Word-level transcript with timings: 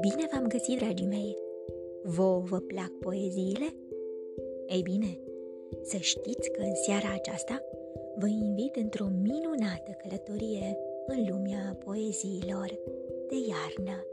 Bine 0.00 0.28
v-am 0.32 0.46
găsit, 0.48 0.78
dragii 0.78 1.06
mei! 1.06 1.36
Vă 2.02 2.40
vă 2.44 2.58
plac 2.58 2.92
poeziile? 3.00 3.74
Ei 4.66 4.82
bine, 4.82 5.20
să 5.82 5.96
știți 5.96 6.50
că 6.50 6.60
în 6.60 6.74
seara 6.74 7.12
aceasta 7.14 7.62
vă 8.18 8.26
invit 8.26 8.76
într-o 8.76 9.06
minunată 9.22 9.96
călătorie 10.02 10.78
în 11.06 11.26
lumea 11.30 11.78
poeziilor 11.84 12.78
de 13.28 13.36
iarnă. 13.48 14.06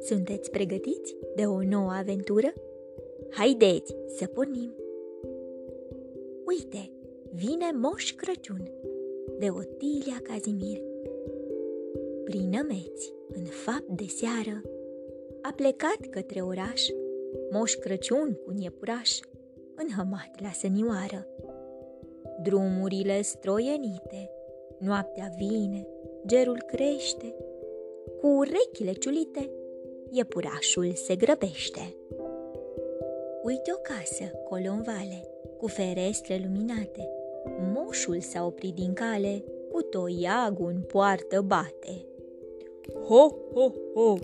Sunteți 0.00 0.50
pregătiți 0.50 1.16
de 1.34 1.42
o 1.46 1.62
nouă 1.62 1.90
aventură? 1.90 2.52
Haideți 3.30 3.96
să 4.06 4.26
pornim! 4.26 4.74
Uite, 6.46 6.90
vine 7.32 7.70
Moș 7.74 8.12
Crăciun 8.12 8.70
de 9.38 9.48
Otilia 9.50 10.20
Cazimir. 10.22 10.80
Prin 12.24 12.48
nămeți, 12.48 13.12
în 13.28 13.44
fapt 13.44 13.88
de 13.88 14.04
seară, 14.06 14.62
a 15.42 15.52
plecat 15.56 15.98
către 16.10 16.40
oraș 16.40 16.88
Moș 17.50 17.74
Crăciun 17.74 18.32
cu 18.44 18.50
un 18.50 18.56
iepuraș, 18.56 19.18
înhămat 19.74 20.40
la 20.40 20.50
sănioară. 20.52 21.26
Drumurile 22.42 23.22
stroienite, 23.22 24.30
noaptea 24.78 25.32
vine, 25.36 25.86
gerul 26.26 26.62
crește, 26.66 27.34
cu 28.20 28.26
urechile 28.26 28.92
ciulite, 28.92 29.50
iepurașul 30.10 30.92
se 30.92 31.16
grăbește. 31.16 31.96
Uite 33.42 33.72
o 33.74 33.80
casă, 33.80 34.24
colo 34.24 34.70
în 34.70 34.82
vale, 34.82 35.28
cu 35.58 35.66
ferestre 35.66 36.40
luminate. 36.44 37.12
Moșul 37.74 38.20
s-a 38.20 38.44
oprit 38.44 38.74
din 38.74 38.92
cale, 38.92 39.44
cu 39.72 39.82
toiagul 39.82 40.70
în 40.74 40.80
poartă 40.80 41.40
bate. 41.40 42.06
Ho, 43.06 43.28
ho, 43.54 43.72
ho! 43.94 44.14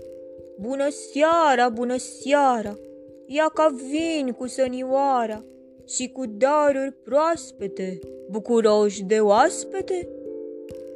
Bună 0.59 0.89
seara, 0.89 1.69
bună 1.69 1.97
seara! 1.97 2.77
Ia 3.25 3.51
ca 3.53 3.75
vin 3.89 4.31
cu 4.31 4.47
sănioara 4.47 5.43
și 5.87 6.09
cu 6.09 6.25
daruri 6.25 6.91
proaspete, 7.03 7.99
bucuroși 8.29 9.03
de 9.03 9.19
oaspete? 9.19 10.09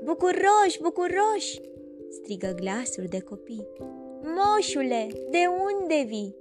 Bucuroși, 0.04 0.82
bucuroși! 0.82 1.62
strigă 2.10 2.54
glasul 2.56 3.04
de 3.10 3.20
copii. 3.20 3.68
Moșule, 4.22 5.08
de 5.30 5.44
unde 5.48 6.04
vii? 6.08 6.36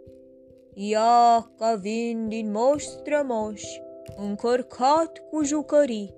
Ia 0.75 1.53
ca 1.59 1.75
vin 1.75 2.29
din 2.29 2.51
moș 2.51 2.83
strămoș, 2.83 3.63
încărcat 4.17 5.23
cu 5.31 5.45
jucării. 5.45 6.15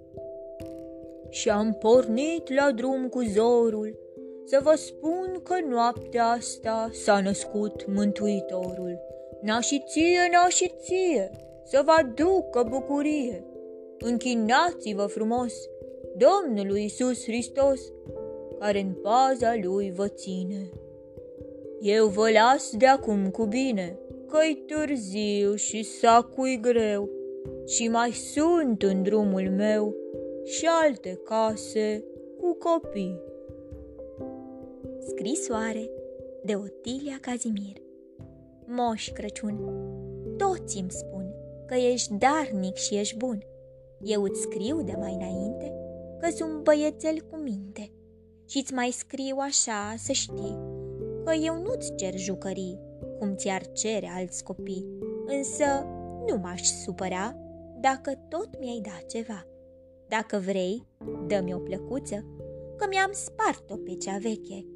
Și 1.28 1.50
am 1.50 1.72
pornit 1.72 2.55
la 2.55 2.72
drum 2.72 3.08
cu 3.08 3.22
zorul, 3.22 3.98
să 4.44 4.60
vă 4.62 4.74
spun 4.77 5.41
că 5.42 5.55
noaptea 5.69 6.27
asta 6.27 6.88
s-a 6.92 7.20
născut 7.20 7.86
Mântuitorul. 7.86 8.98
Nașiție, 9.41 10.19
nașiție, 10.32 11.30
să 11.64 11.82
vă 11.84 11.91
aducă 11.98 12.66
bucurie. 12.69 13.44
Închinați-vă 13.98 15.06
frumos 15.06 15.54
Domnului 16.16 16.84
Isus 16.84 17.22
Hristos, 17.22 17.80
care 18.58 18.80
în 18.80 18.92
paza 19.02 19.54
Lui 19.62 19.92
vă 19.94 20.08
ține. 20.08 20.70
Eu 21.80 22.06
vă 22.06 22.30
las 22.30 22.77
de 22.77 22.86
acum 22.86 23.30
cu 23.30 23.44
bine, 23.44 23.98
că-i 24.28 24.64
târziu 24.66 25.54
și 25.54 25.82
sacui 25.82 26.60
greu, 26.60 27.08
și 27.66 27.88
mai 27.88 28.10
sunt 28.10 28.83
în 28.83 29.02
drumul 29.02 29.50
meu 29.50 29.94
și 30.44 30.69
alte 30.83 31.20
case 31.24 32.05
cu 32.41 32.56
copii. 32.58 33.20
Scrisoare 35.06 35.91
de 36.44 36.55
Otilia 36.55 37.19
Cazimir 37.20 37.77
Moș 38.66 39.10
Crăciun, 39.12 39.59
toți 40.37 40.78
îmi 40.78 40.91
spun 40.91 41.34
că 41.66 41.75
ești 41.75 42.15
darnic 42.15 42.75
și 42.75 42.97
ești 42.97 43.16
bun. 43.16 43.44
Eu 44.03 44.22
îți 44.22 44.41
scriu 44.41 44.82
de 44.82 44.94
mai 44.98 45.15
înainte 45.15 45.75
că 46.20 46.31
sunt 46.31 46.62
băiețel 46.62 47.20
cu 47.31 47.36
minte 47.36 47.91
și 48.47 48.59
îți 48.59 48.75
mai 48.75 48.91
scriu 48.91 49.36
așa 49.38 49.94
să 49.97 50.12
știi 50.12 50.59
că 51.25 51.32
eu 51.44 51.62
nu-ți 51.62 51.94
cer 51.94 52.16
jucării 52.16 52.78
cum 53.19 53.34
ți-ar 53.34 53.72
cere 53.72 54.10
alți 54.16 54.44
copii, 54.44 54.86
însă 55.26 55.65
nu 56.28 56.38
m-aș 56.38 56.62
supăra 56.62 57.36
dacă 57.81 58.14
tot 58.28 58.58
mi-ai 58.60 58.81
dat 58.82 59.06
ceva. 59.06 59.47
Dacă 60.08 60.36
vrei, 60.36 60.86
dă-mi 61.26 61.54
o 61.54 61.58
plăcuță, 61.58 62.25
că 62.76 62.86
mi-am 62.88 63.10
spart-o 63.12 63.76
pe 63.76 63.94
cea 63.94 64.19
veche. 64.19 64.66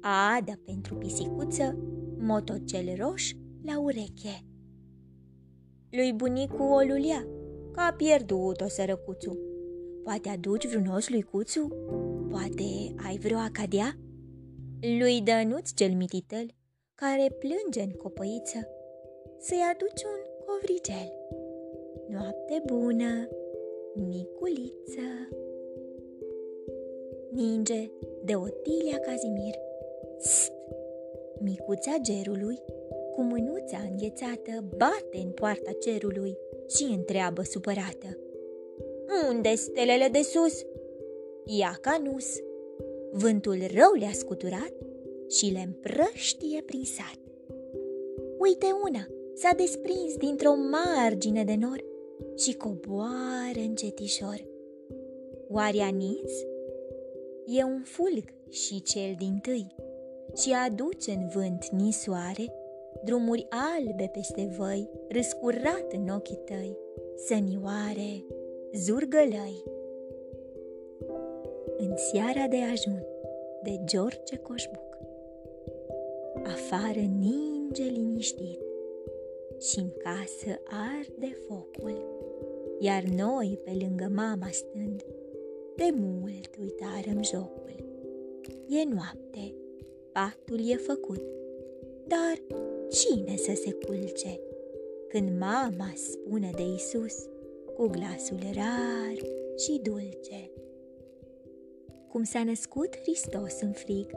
Ada 0.00 0.52
pentru 0.64 0.94
pisicuță, 0.94 1.78
motocel 2.18 2.96
roș 2.98 3.32
la 3.62 3.80
ureche. 3.80 4.44
Lui 5.90 6.12
bunicu 6.12 6.62
o 6.62 6.78
lulia, 6.78 7.26
că 7.72 7.80
a 7.80 7.92
pierdut-o 7.92 8.68
sărăcuțu. 8.68 9.38
Poate 10.02 10.28
aduci 10.28 10.68
vreun 10.68 10.86
os 10.86 11.08
lui 11.08 11.22
Cuțu? 11.22 11.68
Poate 12.30 12.94
ai 13.06 13.18
vreo 13.18 13.38
acadia? 13.38 13.98
Lui 14.98 15.20
Dănuț 15.20 15.72
cel 15.72 15.94
mititel, 15.94 16.46
care 16.94 17.36
plânge 17.38 17.82
în 17.82 17.90
copăiță, 17.90 18.68
să-i 19.38 19.62
aduci 19.72 20.02
un 20.02 20.23
covrigel. 20.54 21.12
Noapte 22.08 22.62
bună, 22.66 23.28
miculiță! 23.94 25.28
Ninge 27.30 27.90
de 28.24 28.34
Otilia 28.34 28.98
Cazimir 28.98 29.54
Psst! 30.16 30.52
Micuța 31.40 31.96
gerului, 32.00 32.58
cu 33.14 33.22
mânuța 33.22 33.78
înghețată, 33.90 34.64
bate 34.76 35.18
în 35.24 35.30
poarta 35.30 35.70
cerului 35.80 36.38
și 36.76 36.82
întreabă 36.82 37.42
supărată. 37.42 38.18
Unde 39.30 39.54
stelele 39.54 40.08
de 40.12 40.22
sus? 40.22 40.66
Ia 41.44 41.78
ca 41.80 42.02
nus. 42.04 42.26
Vântul 43.12 43.56
rău 43.74 43.92
le-a 43.98 44.12
scuturat 44.12 44.72
și 45.28 45.50
le 45.52 45.62
împrăștie 45.66 46.62
prin 46.66 46.84
sat. 46.84 47.18
Uite 48.38 48.66
una, 48.84 49.08
s-a 49.34 49.50
desprins 49.56 50.16
dintr-o 50.16 50.54
margine 50.54 51.44
de 51.44 51.54
nor 51.60 51.84
și 52.36 52.56
coboară 52.56 53.60
încetișor. 53.66 54.46
Oare 55.48 55.80
Aniț? 55.80 56.32
E 57.46 57.64
un 57.64 57.82
fulg 57.82 58.24
și 58.48 58.82
cel 58.82 59.14
din 59.18 59.38
tâi 59.42 59.74
și 60.36 60.52
aduce 60.66 61.10
în 61.10 61.28
vânt 61.28 61.68
nisoare 61.68 62.52
drumuri 63.04 63.46
albe 63.48 64.10
peste 64.12 64.54
văi, 64.58 64.90
răscurat 65.08 65.92
în 65.92 66.08
ochii 66.08 66.40
tăi, 66.44 66.76
sănioare, 67.26 68.24
zurgălăi. 68.74 69.62
În 71.76 71.96
seara 71.96 72.46
de 72.46 72.56
ajun 72.72 73.06
de 73.62 73.80
George 73.84 74.36
Coșbuc 74.42 74.98
Afară 76.44 77.00
ninge 77.18 77.82
liniștit 77.82 78.63
și 79.60 79.78
în 79.78 79.90
casă 80.02 80.60
arde 80.64 81.36
focul, 81.46 82.22
iar 82.78 83.02
noi 83.02 83.58
pe 83.64 83.70
lângă 83.80 84.10
mama 84.14 84.48
stând, 84.50 85.04
de 85.76 85.94
mult 85.94 86.56
uitarăm 86.60 87.22
jocul. 87.22 87.62
E 88.68 88.84
noapte, 88.84 89.54
patul 90.12 90.70
e 90.70 90.76
făcut, 90.76 91.22
dar 92.06 92.42
cine 92.90 93.36
să 93.36 93.52
se 93.54 93.72
culce? 93.86 94.40
Când 95.08 95.38
mama 95.38 95.92
spune 95.94 96.50
de 96.54 96.62
Isus 96.74 97.28
cu 97.76 97.86
glasul 97.86 98.38
rar 98.54 99.16
și 99.56 99.80
dulce. 99.82 100.50
Cum 102.08 102.22
s-a 102.22 102.44
născut 102.44 102.98
Hristos 102.98 103.60
în 103.60 103.72
frig, 103.72 104.10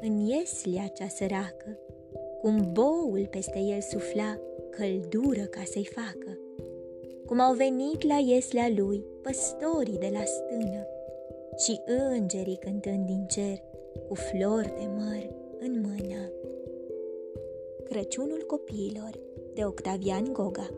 în 0.00 0.18
ieslia 0.18 0.86
cea 0.86 1.08
săracă, 1.08 1.78
cum 2.40 2.72
boul 2.72 3.26
peste 3.30 3.58
el 3.58 3.80
sufla 3.80 4.40
căldură 4.76 5.42
ca 5.42 5.62
să-i 5.64 5.88
facă, 5.92 6.38
cum 7.26 7.40
au 7.40 7.54
venit 7.54 8.06
la 8.06 8.14
ieslea 8.14 8.72
lui 8.76 9.04
păstorii 9.22 9.98
de 9.98 10.10
la 10.12 10.24
stână 10.24 10.86
și 11.56 11.80
îngerii 12.16 12.58
cântând 12.60 13.06
din 13.06 13.26
cer 13.26 13.62
cu 14.08 14.14
flori 14.14 14.74
de 14.78 14.88
măr 14.96 15.30
în 15.58 15.80
mână. 15.80 16.32
Crăciunul 17.84 18.44
copiilor 18.46 19.18
de 19.54 19.64
Octavian 19.64 20.32
Goga 20.32 20.70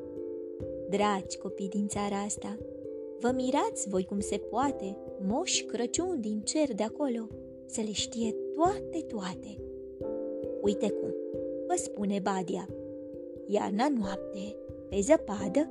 Dragi 0.89 1.37
copii 1.39 1.69
din 1.69 1.87
țara 1.87 2.17
asta, 2.17 2.59
vă 3.21 3.33
mirați 3.35 3.89
voi 3.89 4.05
cum 4.05 4.21
se 4.21 4.37
poate, 4.37 4.97
moș 5.27 5.63
Crăciun 5.63 6.21
din 6.21 6.41
cer 6.41 6.75
de 6.75 6.83
acolo, 6.83 7.29
să 7.67 7.81
le 7.81 7.93
știe 7.93 8.35
toate, 8.55 9.05
toate. 9.09 9.57
Uite 10.63 10.91
cum, 10.91 11.15
vă 11.67 11.75
spune 11.77 12.19
Badia. 12.23 12.69
Iarna 13.47 13.89
noapte, 13.99 14.57
pe 14.89 15.01
zăpadă, 15.01 15.71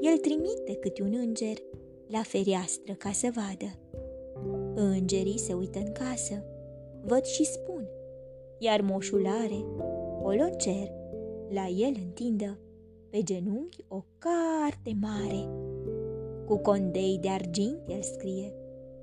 el 0.00 0.18
trimite 0.18 0.74
câte 0.80 1.02
un 1.02 1.14
înger 1.14 1.56
la 2.06 2.22
fereastră 2.22 2.92
ca 2.92 3.10
să 3.12 3.28
vadă 3.34 3.82
Îngerii 4.74 5.38
se 5.38 5.52
uită 5.52 5.78
în 5.78 5.92
casă, 5.92 6.44
văd 7.04 7.24
și 7.24 7.44
spun, 7.44 7.88
iar 8.58 8.80
moșul 8.80 9.26
are, 9.26 9.64
colo 10.22 10.48
cer, 10.56 10.92
la 11.48 11.66
el 11.66 11.94
întindă, 12.04 12.58
pe 13.10 13.22
genunchi 13.22 13.84
o 13.88 14.04
carte 14.18 14.96
mare. 15.00 15.48
Cu 16.46 16.56
condei 16.56 17.18
de 17.20 17.28
argint 17.28 17.78
el 17.88 18.02
scrie, 18.02 18.54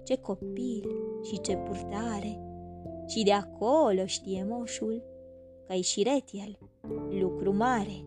ce 0.03 0.17
copil 0.17 0.89
și 1.23 1.41
ce 1.41 1.55
purtare. 1.55 2.41
Și 3.07 3.23
de 3.23 3.31
acolo 3.31 4.05
știe 4.05 4.45
moșul 4.49 5.03
că-i 5.67 5.81
șiret 5.81 6.23
el, 6.31 6.57
lucru 7.09 7.55
mare. 7.55 8.03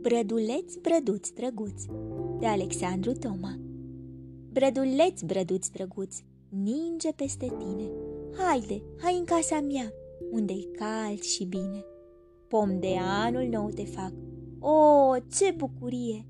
Brăduleț, 0.00 0.74
brăduț, 0.74 1.28
drăguț, 1.28 1.82
de 2.38 2.46
Alexandru 2.46 3.12
Toma 3.12 3.58
Brăduleț, 4.52 5.20
brăduț, 5.22 5.68
drăguț, 5.68 6.16
ninge 6.48 7.12
peste 7.12 7.46
tine. 7.58 7.90
Haide, 8.36 8.82
hai 9.02 9.16
în 9.18 9.24
casa 9.24 9.60
mea, 9.60 9.92
unde-i 10.30 10.68
cald 10.72 11.20
și 11.20 11.44
bine. 11.44 11.84
Pom 12.48 12.80
de 12.80 12.94
anul 13.24 13.48
nou 13.50 13.68
te 13.68 13.84
fac, 13.84 14.12
o, 14.60 15.14
ce 15.36 15.54
bucurie! 15.56 16.26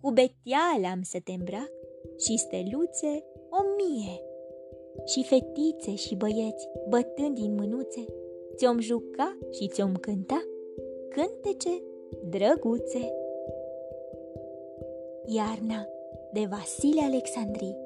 Cu 0.00 0.10
betiale 0.10 0.86
am 0.92 1.02
să 1.02 1.18
te 1.24 1.32
îmbrac 1.32 1.70
și 2.18 2.36
steluțe 2.36 3.24
o 3.50 3.60
mie. 3.76 4.20
Și 5.06 5.24
fetițe 5.24 5.94
și 5.94 6.14
băieți, 6.14 6.68
bătând 6.88 7.34
din 7.34 7.54
mânuțe, 7.54 8.04
ți-om 8.54 8.80
juca 8.80 9.38
și 9.50 9.68
ți-om 9.68 9.94
cânta 9.94 10.44
cântece 11.08 11.82
drăguțe. 12.30 13.12
Iarna 15.26 15.86
de 16.32 16.48
Vasile 16.50 17.00
Alexandri 17.00 17.76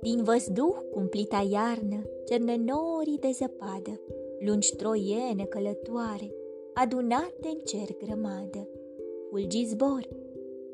Din 0.00 0.22
văzduh 0.22 0.76
cumplita 0.92 1.48
iarnă, 1.50 2.02
cerne 2.24 2.56
norii 2.56 3.18
de 3.18 3.30
zăpadă, 3.32 4.00
lungi 4.38 4.76
troiene 4.76 5.44
călătoare, 5.44 6.34
adunate 6.74 7.48
în 7.48 7.58
cer 7.64 7.96
grămadă. 8.04 8.68
Fulgi 9.30 9.64
zbor, 9.64 10.08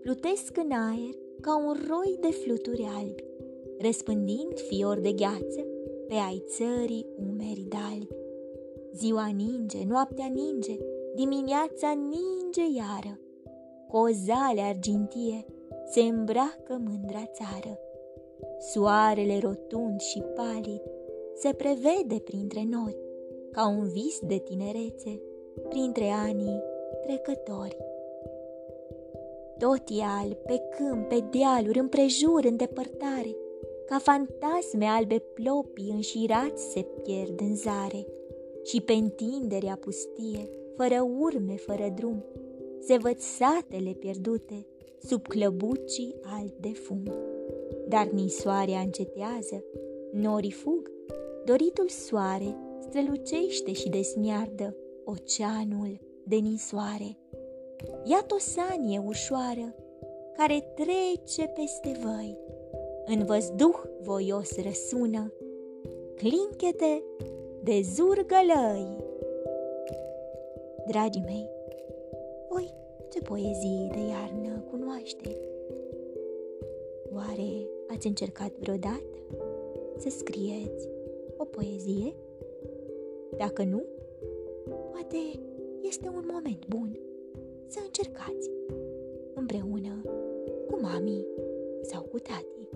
plutesc 0.00 0.56
în 0.56 0.70
aer 0.70 1.14
ca 1.40 1.56
un 1.56 1.76
roi 1.88 2.16
de 2.20 2.30
fluturi 2.30 2.88
albi, 2.96 3.24
răspândind 3.78 4.58
fior 4.68 4.98
de 4.98 5.12
gheață 5.12 5.66
pe 6.08 6.14
ai 6.14 6.42
țării 6.46 7.06
umeri 7.16 7.66
dalbi. 7.68 8.25
Ziua 8.96 9.26
ninge, 9.36 9.78
noaptea 9.88 10.26
ninge, 10.26 10.76
dimineața 11.14 11.92
ninge 11.92 12.78
iară, 12.78 13.20
cu 13.88 13.96
o 13.96 14.06
zale 14.06 14.60
argintie 14.60 15.44
se 15.86 16.00
îmbracă 16.00 16.80
mândra 16.84 17.24
țară. 17.32 17.78
Soarele 18.58 19.38
rotund 19.38 20.00
și 20.00 20.22
palid 20.34 20.82
se 21.34 21.52
prevede 21.52 22.18
printre 22.24 22.66
noi, 22.70 22.96
ca 23.50 23.68
un 23.68 23.88
vis 23.88 24.18
de 24.20 24.36
tinerețe, 24.36 25.20
printre 25.68 26.08
anii 26.08 26.62
trecători. 27.02 27.76
Tot 29.58 29.82
e 29.88 30.02
alb, 30.20 30.34
pe 30.34 30.62
câmp, 30.76 31.08
pe 31.08 31.24
dealuri, 31.30 31.78
împrejur, 31.78 32.44
în 32.44 32.56
depărtare, 32.56 33.36
ca 33.86 33.98
fantasme 33.98 34.84
albe 34.84 35.18
plopii 35.18 35.90
înșirați 35.90 36.70
se 36.70 36.86
pierd 37.02 37.40
în 37.40 37.56
zare 37.56 38.06
și 38.66 38.80
pe 38.80 38.92
întinderea 38.92 39.76
pustie, 39.80 40.48
fără 40.76 41.06
urme, 41.18 41.56
fără 41.56 41.92
drum, 41.94 42.24
se 42.80 42.96
văd 42.96 43.18
satele 43.18 43.90
pierdute, 43.90 44.66
sub 45.02 45.26
clăbucii 45.26 46.14
albi 46.22 46.60
de 46.60 46.72
fum. 46.72 47.02
Dar 47.88 48.06
nisoarea 48.06 48.80
încetează, 48.80 49.64
norii 50.12 50.50
fug, 50.50 50.90
doritul 51.44 51.88
soare 51.88 52.56
strălucește 52.80 53.72
și 53.72 53.88
desmiardă 53.88 54.76
oceanul 55.04 56.00
de 56.24 56.36
nisoare. 56.36 57.18
Iată 58.04 58.34
o 58.34 58.38
sanie 58.38 59.02
ușoară 59.06 59.74
care 60.36 60.72
trece 60.74 61.46
peste 61.46 62.00
voi. 62.02 62.38
În 63.06 63.24
văzduh 63.24 63.82
voios 64.02 64.62
răsună, 64.62 65.32
clinchete 66.16 67.02
de 67.66 67.80
zurgălăi. 67.82 68.96
Dragii 70.86 71.22
mei, 71.24 71.48
voi 72.48 72.74
ce 73.10 73.20
poezii 73.20 73.90
de 73.92 73.98
iarnă 73.98 74.64
cunoaște? 74.70 75.36
Oare 77.14 77.68
ați 77.94 78.06
încercat 78.06 78.52
vreodată 78.58 79.16
să 79.96 80.08
scrieți 80.08 80.88
o 81.36 81.44
poezie? 81.44 82.14
Dacă 83.36 83.62
nu, 83.62 83.82
poate 84.90 85.16
este 85.82 86.08
un 86.08 86.28
moment 86.32 86.66
bun 86.68 86.98
să 87.66 87.78
încercați 87.84 88.50
împreună 89.34 90.02
cu 90.70 90.78
mami 90.80 91.26
sau 91.82 92.02
cu 92.02 92.18
tati. 92.18 92.68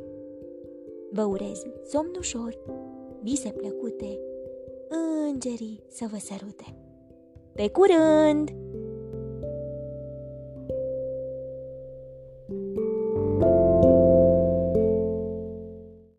Vă 1.10 1.22
urez 1.22 1.66
somn 1.84 2.14
ușor, 2.18 2.58
vise 3.22 3.50
plăcute, 3.56 4.20
îngerii 4.90 5.82
să 5.88 6.06
vă 6.10 6.18
sărute. 6.18 6.76
Pe 7.54 7.68
curând! 7.68 8.50